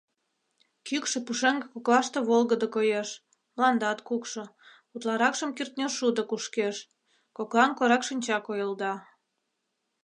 Кӱкшӧ 0.87 1.19
пушеҥге 1.25 1.65
коклаште 1.73 2.19
волгыдо 2.29 2.67
коеш, 2.75 3.09
мландат 3.55 3.99
кукшо, 4.07 4.43
утларакшым 4.93 5.49
кӱртньышудо 5.57 6.23
кушкеш, 6.29 6.75
коклан 7.37 7.71
коракшинча 7.79 8.37
койылда. 8.47 8.93